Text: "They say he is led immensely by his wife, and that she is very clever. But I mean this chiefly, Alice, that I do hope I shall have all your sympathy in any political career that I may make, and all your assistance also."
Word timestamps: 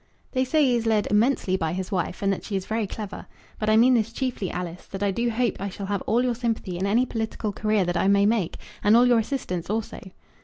"They 0.31 0.43
say 0.45 0.65
he 0.65 0.75
is 0.75 0.87
led 0.87 1.05
immensely 1.11 1.55
by 1.57 1.73
his 1.73 1.91
wife, 1.91 2.23
and 2.23 2.33
that 2.33 2.43
she 2.43 2.55
is 2.55 2.65
very 2.65 2.87
clever. 2.87 3.27
But 3.59 3.69
I 3.69 3.77
mean 3.77 3.93
this 3.93 4.11
chiefly, 4.11 4.49
Alice, 4.49 4.87
that 4.87 5.03
I 5.03 5.11
do 5.11 5.29
hope 5.29 5.57
I 5.59 5.69
shall 5.69 5.85
have 5.85 6.01
all 6.07 6.23
your 6.23 6.33
sympathy 6.33 6.79
in 6.79 6.87
any 6.87 7.05
political 7.05 7.53
career 7.53 7.85
that 7.85 7.95
I 7.97 8.07
may 8.07 8.25
make, 8.25 8.57
and 8.83 8.97
all 8.97 9.05
your 9.05 9.19
assistance 9.19 9.69
also." 9.69 9.99